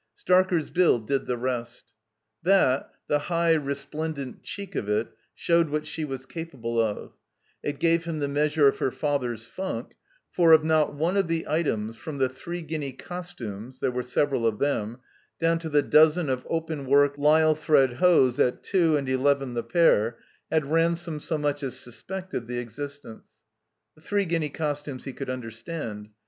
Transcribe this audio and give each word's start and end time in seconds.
Starker's 0.17 0.71
bill 0.71 0.97
did 0.97 1.27
the 1.27 1.37
rest. 1.37 1.91
That, 2.41 2.89
the 3.07 3.19
high, 3.19 3.53
resplendent 3.53 4.41
cheek" 4.41 4.73
of 4.73 4.89
it, 4.89 5.09
showed 5.35 5.69
what 5.69 5.85
she 5.85 6.05
was 6.05 6.25
capable 6.25 6.79
of; 6.81 7.11
it 7.61 7.77
gave 7.77 8.05
him 8.05 8.17
the 8.17 8.25
meastu^ 8.25 8.67
of 8.67 8.79
her 8.79 8.89
father's 8.89 9.45
funk," 9.45 9.93
for, 10.31 10.53
of 10.53 10.63
not 10.63 10.95
one 10.95 11.17
of 11.17 11.27
the 11.27 11.45
items, 11.47 11.97
from 11.97 12.17
the 12.17 12.29
three 12.29 12.63
guinea 12.63 12.93
costumes 12.93 13.79
(there 13.79 13.91
were 13.91 14.01
several 14.01 14.47
of 14.47 14.57
them) 14.57 14.97
down 15.39 15.59
to 15.59 15.69
the 15.69 15.83
dozen 15.83 16.29
of 16.29 16.47
openwork 16.49 17.15
Lisle 17.19 17.53
thread 17.53 17.93
hose 17.97 18.39
at 18.39 18.63
two 18.63 18.97
and 18.97 19.07
eleven 19.07 19.53
the 19.53 19.61
pair, 19.61 20.17
had 20.51 20.65
Ran 20.65 20.95
some 20.95 21.19
so 21.19 21.37
much 21.37 21.61
as 21.61 21.77
suspected 21.77 22.47
the 22.47 22.57
existence. 22.57 23.43
The 23.93 24.01
three 24.01 24.25
guinea 24.25 24.49
costtunes 24.49 25.03
he 25.03 25.13
could 25.13 25.29
understand. 25.29 26.09